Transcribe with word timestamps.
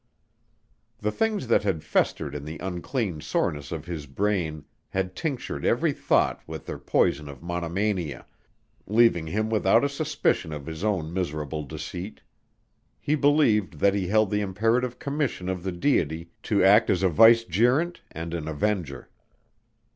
The 0.97 1.11
things 1.11 1.45
that 1.45 1.61
had 1.61 1.83
festered 1.83 2.33
in 2.33 2.43
the 2.43 2.57
unclean 2.57 3.21
soreness 3.21 3.71
of 3.71 3.85
his 3.85 4.07
brain 4.07 4.65
had 4.89 5.15
tinctured 5.15 5.63
every 5.63 5.93
thought 5.93 6.41
with 6.47 6.65
their 6.65 6.79
poison 6.79 7.29
of 7.29 7.43
monomania, 7.43 8.25
leaving 8.87 9.27
him 9.27 9.47
without 9.51 9.83
a 9.83 9.89
suspicion 9.89 10.51
of 10.53 10.65
his 10.65 10.83
own 10.83 11.13
miserable 11.13 11.61
deceit. 11.65 12.21
He 12.99 13.13
believed 13.13 13.73
that 13.75 13.93
he 13.93 14.07
held 14.07 14.31
the 14.31 14.41
imperative 14.41 14.97
commission 14.97 15.47
of 15.49 15.61
the 15.61 15.71
Deity 15.71 16.31
to 16.49 16.63
act 16.63 16.89
as 16.89 17.03
a 17.03 17.07
vicegerent 17.09 18.01
and 18.11 18.33
an 18.33 18.47
avenger. 18.47 19.07